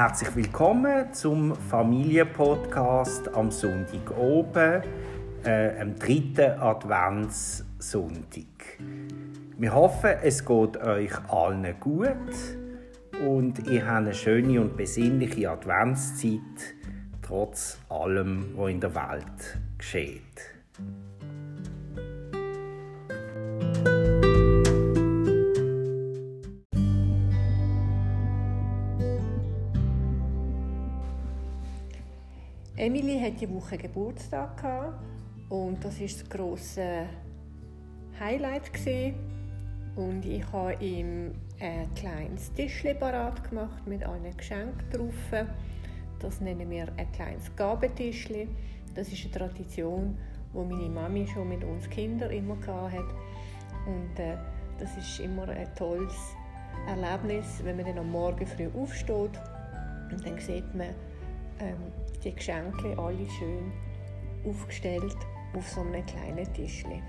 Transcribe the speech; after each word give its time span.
Herzlich 0.00 0.34
willkommen 0.34 1.12
zum 1.12 1.54
Familienpodcast 1.54 3.34
am 3.34 3.50
Sonntag 3.50 4.16
oben, 4.16 4.82
äh, 5.44 5.78
am 5.78 5.94
dritten 5.96 6.58
Adventssonntag. 6.58 8.78
Wir 9.58 9.74
hoffen, 9.74 10.12
es 10.22 10.42
geht 10.42 10.78
euch 10.78 11.12
allen 11.28 11.78
gut 11.80 12.16
und 13.28 13.68
ihr 13.68 13.86
habt 13.86 13.98
eine 13.98 14.14
schöne 14.14 14.62
und 14.62 14.74
besinnliche 14.74 15.50
Adventszeit, 15.50 16.40
trotz 17.20 17.78
allem, 17.90 18.54
was 18.56 18.70
in 18.70 18.80
der 18.80 18.94
Welt 18.94 19.60
geschieht. 19.76 20.22
Emily 32.80 33.20
hat 33.20 33.38
die 33.38 33.54
Woche 33.54 33.76
Geburtstag 33.76 34.56
gehabt 34.56 35.02
und 35.50 35.84
das 35.84 36.00
ist 36.00 36.22
das 36.22 36.30
große 36.30 37.04
Highlight 38.18 38.72
gewesen. 38.72 39.16
und 39.96 40.24
ich 40.24 40.50
habe 40.50 40.82
ihm 40.82 41.32
ein 41.60 41.92
kleines 41.94 42.50
Tischchen 42.54 42.98
parat 42.98 43.46
gemacht 43.50 43.86
mit 43.86 44.02
allen 44.02 44.34
Geschenken 44.34 44.82
drauf. 44.90 45.46
Das 46.20 46.40
nennen 46.40 46.70
wir 46.70 46.88
ein 46.96 47.12
kleines 47.12 47.54
Gabentischchen. 47.54 48.48
Das 48.94 49.12
ist 49.12 49.24
eine 49.24 49.32
Tradition, 49.32 50.16
die 50.54 50.56
meine 50.56 50.88
Mami 50.88 51.26
schon 51.26 51.50
mit 51.50 51.62
uns 51.62 51.86
Kindern 51.90 52.30
immer 52.30 52.56
hat 52.66 53.14
und 53.86 54.18
äh, 54.18 54.38
das 54.78 54.96
ist 54.96 55.20
immer 55.20 55.46
ein 55.50 55.68
tolles 55.74 56.34
Erlebnis, 56.88 57.60
wenn 57.62 57.76
man 57.76 57.84
dann 57.84 57.98
am 57.98 58.10
Morgen 58.10 58.46
früh 58.46 58.70
aufsteht 58.74 59.38
und 60.10 60.24
dann 60.24 60.38
sieht 60.38 60.74
man 60.74 60.94
ähm, 61.60 61.92
die 62.24 62.34
Geschenke 62.34 62.98
alle 62.98 63.28
schön 63.38 63.72
aufgestellt 64.44 65.16
auf 65.54 65.68
so 65.68 65.80
einem 65.80 66.04
kleinen 66.06 66.52
Tischchen. 66.52 67.02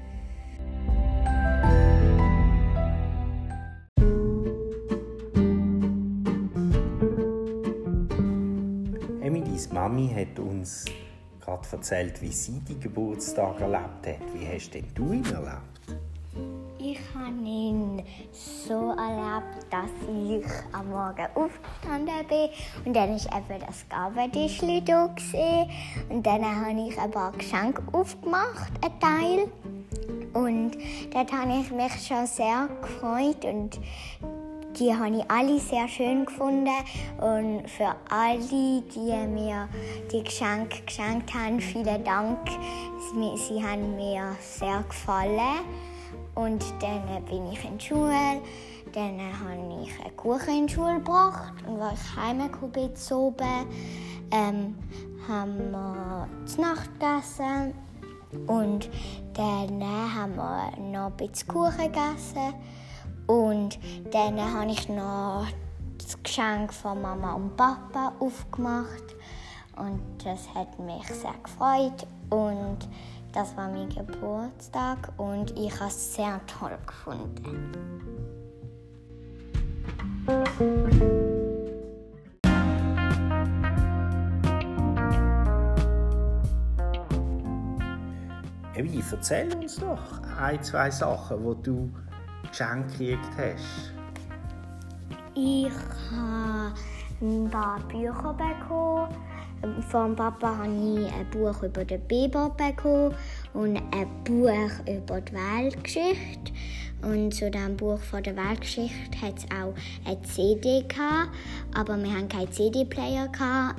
Emilys 9.21 9.71
Mami 9.71 10.09
hat 10.09 10.39
uns 10.39 10.85
gerade 11.39 11.67
erzählt, 11.71 12.21
wie 12.21 12.31
sie 12.31 12.59
die 12.59 12.79
Geburtstag 12.79 13.61
erlebt 13.61 14.07
hat. 14.07 14.33
Wie 14.33 14.47
hast 14.47 14.73
denn 14.73 14.87
du 14.93 15.13
ihn 15.13 15.25
erlebt? 15.25 16.10
Ich 16.83 16.97
habe 17.13 17.45
ihn 17.45 18.01
so 18.31 18.73
erlebt, 18.73 19.67
dass 19.69 19.91
ich 20.09 20.43
am 20.71 20.89
Morgen 20.89 21.27
aufgestanden 21.35 22.27
bin 22.27 22.49
und 22.85 22.95
dann 22.95 23.15
ist 23.15 23.27
eben 23.27 23.59
das 23.67 23.85
Gabentischli 23.87 24.83
da 24.83 25.13
und 26.09 26.25
dann 26.25 26.43
habe 26.43 26.87
ich 26.89 26.99
ein 26.99 27.11
paar 27.11 27.33
Geschenke 27.33 27.83
aufgemacht, 27.91 28.71
ein 28.83 28.99
Teil. 28.99 29.51
Und 30.33 30.71
dort 31.13 31.31
habe 31.31 31.61
ich 31.61 31.69
mich 31.69 32.07
schon 32.07 32.25
sehr 32.25 32.67
gefreut 32.81 33.45
und 33.45 33.79
die 34.79 34.91
habe 34.95 35.17
ich 35.17 35.29
alle 35.29 35.59
sehr 35.59 35.87
schön 35.87 36.25
gefunden 36.25 36.69
und 37.19 37.69
für 37.69 37.93
alle, 38.09 38.39
die 38.39 39.27
mir 39.27 39.69
die 40.11 40.23
Geschenke 40.23 40.81
geschenkt 40.83 41.31
haben, 41.31 41.59
vielen 41.59 42.03
Dank. 42.03 42.39
Sie 43.13 43.63
haben 43.63 43.95
mir 43.97 44.35
sehr 44.39 44.83
gefallen. 44.87 45.90
Und 46.35 46.63
dann 46.79 47.25
bin 47.25 47.51
ich 47.51 47.63
in 47.65 47.77
die 47.77 47.85
Schule. 47.85 48.41
Dann 48.93 49.19
habe 49.19 49.83
ich 49.83 50.05
einen 50.05 50.15
Kuchen 50.15 50.57
in 50.59 50.67
die 50.67 50.73
Schule 50.73 50.95
gebracht. 50.95 51.53
Und 51.67 51.81
als 51.81 52.01
ich 52.01 52.15
heimgekommen 52.15 52.71
bin, 52.71 52.91
oben, 53.11 53.65
ähm, 54.31 54.75
haben 55.27 55.71
wir 55.71 56.27
zu 56.45 56.61
Nacht 56.61 56.89
gegessen. 56.99 57.73
Und 58.47 58.89
dann 59.33 59.83
haben 59.83 60.35
wir 60.35 60.71
noch 60.79 61.07
ein 61.07 61.17
bisschen 61.17 61.47
Kuchen 61.47 61.91
gegessen. 61.91 62.53
Und 63.27 63.79
dann 64.11 64.39
habe 64.41 64.71
ich 64.71 64.89
noch 64.89 65.45
das 65.97 66.21
Geschenk 66.23 66.73
von 66.73 67.01
Mama 67.01 67.33
und 67.33 67.55
Papa 67.55 68.13
aufgemacht. 68.19 69.15
Und 69.77 70.01
das 70.23 70.53
hat 70.53 70.79
mich 70.79 71.07
sehr 71.07 71.33
gefreut. 71.43 72.07
Und 72.29 72.79
das 73.33 73.55
war 73.55 73.69
mein 73.69 73.89
Geburtstag 73.89 75.11
und 75.17 75.51
ich 75.57 75.73
habe 75.75 75.87
es 75.87 76.15
sehr 76.15 76.39
toll 76.47 76.77
gefunden. 76.85 77.71
Evi, 88.73 89.03
erzähl 89.11 89.53
uns 89.55 89.77
doch 89.77 90.21
ein, 90.39 90.61
zwei 90.63 90.89
Sachen, 90.89 91.37
die 91.43 91.63
du 91.63 91.89
geschenkt 92.47 92.97
gekriegt 92.97 93.29
hast. 93.37 93.93
Ich 95.35 95.71
habe 96.11 96.73
ein 97.21 97.49
paar 97.49 97.79
Bücher 97.87 98.33
bekommen 98.33 99.15
vom 99.89 100.15
Papa 100.15 100.57
habe 100.57 100.69
ich 100.69 101.13
ein 101.13 101.29
Buch 101.31 101.63
über 101.63 101.85
den 101.85 102.01
Biber 102.01 102.49
bekommen 102.49 103.15
und 103.53 103.77
ein 103.77 104.23
Buch 104.23 104.71
über 104.87 105.21
die 105.21 105.33
Weltgeschichte. 105.33 106.53
Und 107.01 107.33
zu 107.33 107.49
diesem 107.49 107.77
Buch 107.77 107.99
von 107.99 108.21
der 108.21 108.35
Weltgeschichte 108.35 109.21
hat 109.21 109.37
es 109.37 109.45
auch 109.45 109.73
eine 110.05 110.21
CD 110.21 110.83
gehabt, 110.87 111.31
aber 111.73 111.97
wir 111.97 112.11
haben 112.11 112.29
keinen 112.29 112.51
CD-Player 112.51 113.29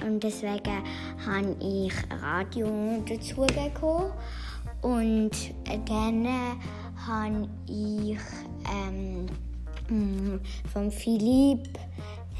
und 0.04 0.22
deswegen 0.22 0.82
habe 1.24 1.56
ich 1.60 1.92
Radio 2.20 3.02
dazu 3.08 3.42
bekommen. 3.46 4.12
Und 4.82 5.30
dann 5.86 6.26
habe 7.06 7.48
ich 7.68 8.18
ähm, 8.68 10.40
von 10.72 10.90
Philipp 10.90 11.78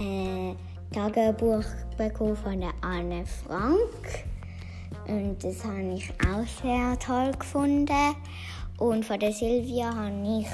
äh, 0.01 0.55
Tagebuch 0.93 1.65
bekommen 1.97 2.37
von 2.37 2.61
der 2.61 2.72
Anne 2.83 3.25
Frank. 3.25 4.25
Und 5.07 5.43
das 5.43 5.65
habe 5.65 5.95
ich 5.95 6.13
auch 6.21 6.47
sehr 6.63 6.99
toll 6.99 7.33
gefunden. 7.33 8.15
Und 8.79 9.05
von 9.05 9.19
der 9.19 9.33
Silvia 9.33 9.95
habe 9.95 10.41
ich 10.41 10.49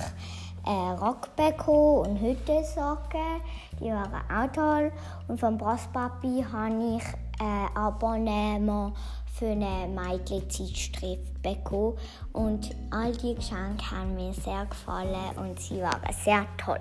äh, 0.66 0.70
Rock 0.70 1.34
bekommen 1.36 2.10
und 2.10 2.20
Hüttensocken. 2.20 3.40
Die 3.80 3.90
waren 3.90 4.22
auch 4.30 4.52
toll. 4.52 4.92
Und 5.26 5.40
vom 5.40 5.56
Brostpapi 5.58 6.44
habe 6.52 6.96
ich 6.96 7.04
ein 7.40 7.66
äh, 7.66 7.78
Abonnement 7.78 8.94
für 9.32 9.46
eine 9.46 9.88
Mädchen-Zeitschrift 9.88 11.42
bekommen. 11.42 11.96
Und 12.32 12.74
all 12.90 13.12
die 13.12 13.34
Geschenke 13.34 13.90
haben 13.90 14.14
mir 14.14 14.32
sehr 14.32 14.66
gefallen 14.66 15.36
und 15.36 15.58
sie 15.60 15.80
waren 15.80 16.12
sehr 16.12 16.46
toll. 16.56 16.80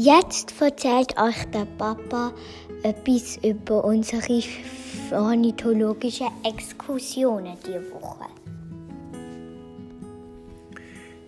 Jetzt 0.00 0.54
erzählt 0.60 1.16
euch 1.20 1.44
der 1.46 1.66
Papa 1.76 2.32
etwas 2.84 3.36
über 3.38 3.84
unsere 3.84 4.40
ornithologischen 5.10 6.28
Exkursionen 6.44 7.56
diese 7.66 7.82
Woche. 7.90 8.26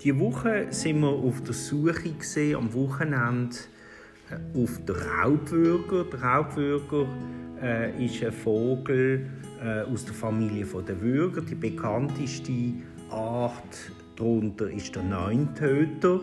Diese 0.04 0.20
Woche 0.20 0.66
sind 0.70 1.00
wir 1.00 1.08
auf 1.08 1.42
der 1.42 1.52
Suche 1.52 2.12
gesehen, 2.12 2.58
am 2.58 2.72
Wochenende 2.72 3.56
äh, 4.30 4.62
auf 4.62 4.78
den 4.84 4.94
Raubwürger. 4.94 6.04
Der 6.04 6.22
Raubwürger 6.22 7.06
äh, 7.60 8.04
ist 8.04 8.22
ein 8.22 8.30
Vogel 8.30 9.26
äh, 9.60 9.80
aus 9.92 10.04
der 10.04 10.14
Familie 10.14 10.64
der 10.64 11.00
Würger. 11.00 11.40
Die 11.40 11.56
bekannteste 11.56 12.52
Art 13.10 13.90
darunter 14.14 14.70
ist 14.70 14.94
der 14.94 15.02
Neuntöter 15.02 16.20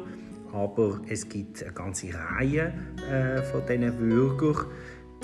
aber 0.54 1.02
es 1.08 1.28
gibt 1.28 1.64
eine 1.64 1.74
ganze 1.74 2.08
Reihe 2.14 2.74
äh, 3.12 3.42
von 3.44 3.62
diesen 3.68 3.98
Würgern. 4.00 4.66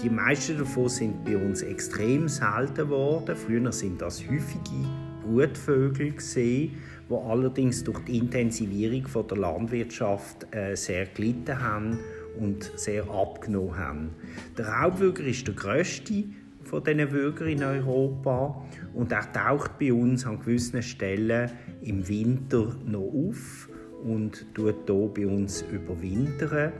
Die 0.01 0.09
meisten 0.09 0.57
davon 0.57 0.89
sind 0.89 1.23
bei 1.23 1.37
uns 1.37 1.61
extrem 1.61 2.27
selten 2.27 2.75
geworden. 2.75 3.35
Früher 3.35 3.71
sind 3.71 4.01
das 4.01 4.21
häufige 4.23 4.87
Brutvögel 5.23 6.13
gesehen, 6.13 6.71
die 7.09 7.13
allerdings 7.13 7.83
durch 7.83 7.99
die 8.05 8.17
Intensivierung 8.17 9.07
von 9.07 9.27
der 9.27 9.37
Landwirtschaft 9.37 10.47
äh, 10.51 10.75
sehr 10.75 11.05
gelitten 11.05 11.61
haben 11.61 11.99
und 12.39 12.71
sehr 12.75 13.07
abgenommen 13.09 13.77
haben. 13.77 14.09
Der 14.57 14.67
Raubwürger 14.67 15.23
ist 15.23 15.47
der 15.47 15.53
größte 15.53 16.23
von 16.63 16.83
diesen 16.83 17.11
Würgern 17.11 17.47
in 17.49 17.63
Europa 17.63 18.65
und 18.93 19.11
er 19.11 19.31
taucht 19.31 19.77
bei 19.77 19.93
uns 19.93 20.25
an 20.25 20.39
gewissen 20.39 20.81
Stellen 20.81 21.51
im 21.81 22.07
Winter 22.07 22.75
noch 22.85 23.11
auf 23.29 23.69
und 24.03 24.45
tut 24.53 24.75
hier 24.88 25.11
bei 25.13 25.27
uns 25.27 25.63
überwintern. 25.63 26.73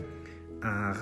Er 0.62 0.96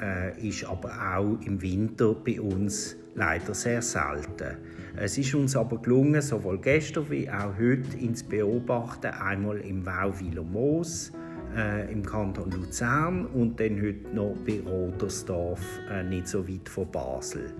äh, 0.00 0.48
ist 0.48 0.64
aber 0.64 0.90
auch 0.90 1.38
im 1.46 1.60
Winter 1.62 2.14
bei 2.14 2.40
uns 2.40 2.96
leider 3.14 3.54
sehr 3.54 3.82
selten. 3.82 4.56
Es 4.96 5.18
ist 5.18 5.34
uns 5.34 5.56
aber 5.56 5.78
gelungen, 5.78 6.22
sowohl 6.22 6.58
gestern 6.58 7.10
wie 7.10 7.28
auch 7.28 7.56
heute 7.58 7.96
ins 7.98 8.22
Beobachten, 8.22 9.06
einmal 9.06 9.58
im 9.58 9.84
Wauwiler 9.84 10.42
Moos, 10.42 11.12
äh, 11.56 11.90
im 11.92 12.04
Kanton 12.04 12.50
Luzern 12.50 13.26
und 13.26 13.58
dann 13.60 13.80
heute 13.80 14.14
noch 14.14 14.36
bei 14.46 14.60
Rodersdorf, 14.60 15.60
äh, 15.90 16.02
nicht 16.02 16.28
so 16.28 16.46
weit 16.48 16.68
von 16.68 16.90
Basel. 16.90 17.52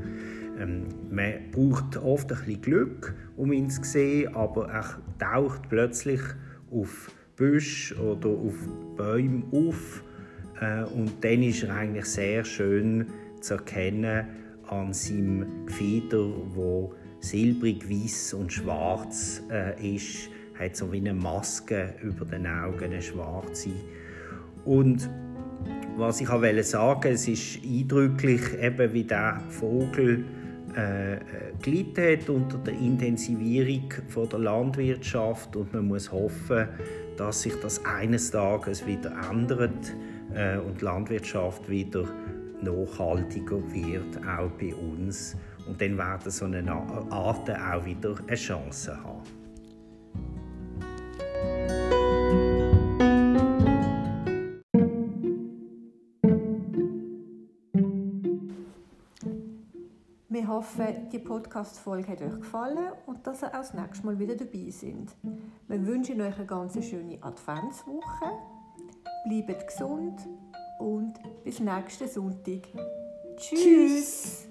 Ähm, 0.59 0.87
man 1.11 1.51
braucht 1.51 1.97
oft 1.97 2.33
ein 2.33 2.39
bisschen 2.39 2.63
Glück, 2.63 3.15
um 3.37 3.53
ihn 3.53 3.71
zu 3.71 3.83
sehen, 3.85 4.35
aber 4.35 4.69
er 4.69 4.99
taucht 5.19 5.69
plötzlich 5.69 6.21
auf 6.71 7.11
Büsch 7.37 7.95
oder 7.99 8.29
auf 8.29 8.55
Bäume 8.97 9.43
auf 9.53 10.03
äh, 10.61 10.85
und 10.85 11.13
dann 11.23 11.43
ist 11.43 11.63
er 11.65 11.75
eigentlich 11.75 12.07
sehr 12.07 12.45
schön 12.45 13.07
zu 13.41 13.55
erkennen 13.55 14.27
an 14.69 14.93
seinem 14.93 15.67
Gefieder, 15.67 16.31
wo 16.55 16.95
silbrig, 17.21 17.89
weiß 17.89 18.35
und 18.35 18.53
schwarz 18.53 19.43
äh, 19.51 19.97
ist, 19.97 20.31
hat 20.59 20.77
so 20.77 20.93
wie 20.93 20.99
eine 20.99 21.15
Maske 21.15 21.95
über 22.03 22.25
den 22.25 22.47
Augen, 22.47 22.85
eine 22.85 23.03
schwarze. 23.03 23.71
Und 24.65 25.09
was 25.97 26.21
ich 26.21 26.29
auch 26.29 26.43
sagen 26.63 27.13
es 27.13 27.29
ist 27.29 27.61
eindrücklich, 27.65 28.41
eben 28.61 28.93
wie 28.93 29.05
der 29.05 29.41
Vogel 29.49 30.25
äh, 30.75 31.17
gelitten 31.63 32.13
hat 32.13 32.29
unter 32.29 32.59
der 32.59 32.75
Intensivierung 32.75 33.93
von 34.09 34.29
der 34.29 34.41
Landwirtschaft 34.41 35.55
und 35.57 35.73
man 35.73 35.87
muss 35.87 36.11
hoffen, 36.11 36.69
dass 37.17 37.43
sich 37.43 37.55
das 37.61 37.85
eines 37.85 38.31
Tages 38.31 38.87
wieder 38.87 39.13
ändert 39.31 39.95
äh, 40.35 40.59
und 40.59 40.81
die 40.81 40.85
Landwirtschaft 40.85 41.69
wieder 41.69 42.05
nachhaltiger 42.61 43.61
wird, 43.73 44.19
auch 44.27 44.51
bei 44.59 44.75
uns. 44.75 45.37
Und 45.67 45.81
dann 45.81 45.97
werden 45.97 46.31
so 46.31 46.45
eine 46.45 46.71
Arten 46.73 47.57
auch 47.57 47.85
wieder 47.85 48.15
eine 48.27 48.37
Chance 48.37 48.97
haben. 49.03 49.23
Wir 60.35 60.49
hoffen, 60.49 61.09
die 61.13 61.21
Podcast-Folge 61.21 62.09
hat 62.09 62.21
euch 62.21 62.41
gefallen 62.41 62.91
und 63.07 63.25
dass 63.25 63.45
ihr 63.45 63.51
auch 63.51 63.59
das 63.59 63.73
nächste 63.73 64.05
Mal 64.05 64.19
wieder 64.19 64.35
dabei 64.35 64.69
seid. 64.69 65.15
Wir 65.69 65.87
wünschen 65.87 66.21
euch 66.21 66.35
eine 66.37 66.45
ganz 66.45 66.85
schöne 66.85 67.23
Adventswoche. 67.23 68.33
Bleibt 69.29 69.69
gesund 69.69 70.27
und 70.81 71.15
bis 71.45 71.61
nächsten 71.61 72.09
Sonntag. 72.09 72.63
Tschüss. 73.37 73.61
Tschüss. 73.63 74.49